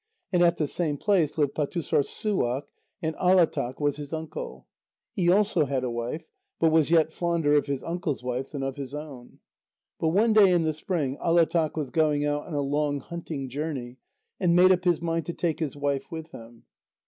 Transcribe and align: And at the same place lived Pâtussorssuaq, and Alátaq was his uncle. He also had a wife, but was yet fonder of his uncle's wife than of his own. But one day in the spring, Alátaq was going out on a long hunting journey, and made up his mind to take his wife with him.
And 0.33 0.41
at 0.41 0.57
the 0.57 0.65
same 0.65 0.97
place 0.97 1.37
lived 1.37 1.53
Pâtussorssuaq, 1.53 2.63
and 3.03 3.15
Alátaq 3.17 3.79
was 3.79 3.97
his 3.97 4.11
uncle. 4.11 4.65
He 5.13 5.29
also 5.31 5.65
had 5.65 5.83
a 5.83 5.91
wife, 5.91 6.25
but 6.59 6.71
was 6.71 6.89
yet 6.89 7.13
fonder 7.13 7.53
of 7.53 7.67
his 7.67 7.83
uncle's 7.83 8.23
wife 8.23 8.49
than 8.49 8.63
of 8.63 8.77
his 8.77 8.95
own. 8.95 9.41
But 9.99 10.07
one 10.07 10.33
day 10.33 10.49
in 10.51 10.63
the 10.63 10.73
spring, 10.73 11.19
Alátaq 11.23 11.75
was 11.75 11.91
going 11.91 12.25
out 12.25 12.47
on 12.47 12.55
a 12.55 12.61
long 12.61 12.99
hunting 12.99 13.47
journey, 13.47 13.99
and 14.39 14.55
made 14.55 14.71
up 14.71 14.85
his 14.85 15.03
mind 15.03 15.27
to 15.27 15.33
take 15.33 15.59
his 15.59 15.77
wife 15.77 16.09
with 16.09 16.31
him. 16.31 16.63